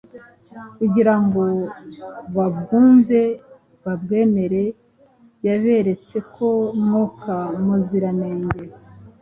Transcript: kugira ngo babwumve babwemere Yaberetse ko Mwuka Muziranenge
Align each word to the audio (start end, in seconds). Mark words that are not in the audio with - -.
kugira 0.77 1.13
ngo 1.23 1.43
babwumve 2.35 3.21
babwemere 3.83 4.63
Yaberetse 5.45 6.17
ko 6.35 6.47
Mwuka 6.81 7.35
Muziranenge 7.63 8.63